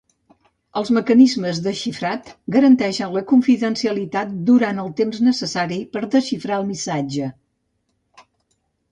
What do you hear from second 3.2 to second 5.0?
confidencialitat durant el